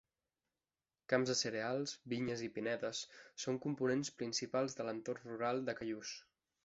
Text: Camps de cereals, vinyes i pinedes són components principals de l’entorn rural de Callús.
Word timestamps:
Camps 1.11 1.31
de 1.31 1.35
cereals, 1.41 1.93
vinyes 2.13 2.41
i 2.47 2.49
pinedes 2.55 3.01
són 3.45 3.59
components 3.67 4.13
principals 4.23 4.79
de 4.81 4.87
l’entorn 4.89 5.33
rural 5.35 5.63
de 5.69 5.77
Callús. 5.83 6.17